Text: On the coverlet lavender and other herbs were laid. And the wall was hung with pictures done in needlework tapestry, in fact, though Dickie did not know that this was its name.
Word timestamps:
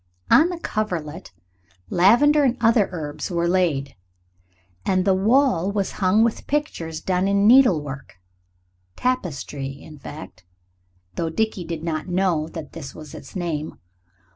On 0.31 0.49
the 0.49 0.57
coverlet 0.57 1.31
lavender 1.91 2.43
and 2.43 2.57
other 2.59 2.89
herbs 2.91 3.29
were 3.29 3.47
laid. 3.47 3.95
And 4.83 5.05
the 5.05 5.13
wall 5.13 5.71
was 5.71 5.91
hung 6.01 6.23
with 6.23 6.47
pictures 6.47 7.01
done 7.01 7.27
in 7.27 7.45
needlework 7.45 8.15
tapestry, 8.95 9.67
in 9.69 9.99
fact, 9.99 10.43
though 11.17 11.29
Dickie 11.29 11.65
did 11.65 11.83
not 11.83 12.07
know 12.07 12.47
that 12.47 12.73
this 12.73 12.95
was 12.95 13.13
its 13.13 13.35
name. 13.35 13.77